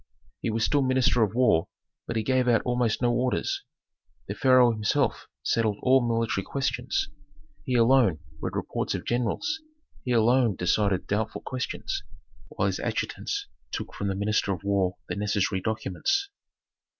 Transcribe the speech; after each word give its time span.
He 0.41 0.49
was 0.49 0.65
still 0.65 0.81
minister 0.81 1.21
of 1.21 1.35
war, 1.35 1.67
but 2.07 2.15
he 2.15 2.23
gave 2.23 2.47
out 2.47 2.63
almost 2.65 3.03
no 3.03 3.13
orders. 3.13 3.61
The 4.27 4.33
pharaoh 4.33 4.71
himself 4.71 5.27
settled 5.43 5.77
all 5.83 6.01
military 6.01 6.43
questions. 6.43 7.09
He 7.65 7.75
alone 7.75 8.17
read 8.41 8.55
reports 8.55 8.95
of 8.95 9.05
generals; 9.05 9.61
he 10.03 10.11
alone 10.11 10.55
decided 10.55 11.05
doubtful 11.05 11.41
questions, 11.41 12.01
while 12.47 12.65
his 12.65 12.79
adjutants 12.79 13.45
took 13.71 13.93
from 13.93 14.07
the 14.07 14.15
minister 14.15 14.51
of 14.51 14.63
war 14.63 14.97
the 15.07 15.15
necessary 15.15 15.61
documents. 15.61 16.31